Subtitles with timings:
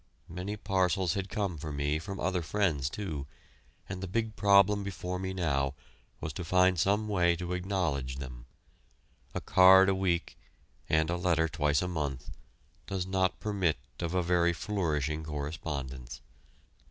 [0.29, 3.27] Many parcels had come for me from other friends, too,
[3.87, 5.75] and the big problem before me now
[6.19, 8.47] was to find some way to acknowledge them.
[9.35, 10.39] A card a week,
[10.89, 12.31] and a letter twice a month,
[12.87, 16.21] does not permit of a very flourishing correspondence.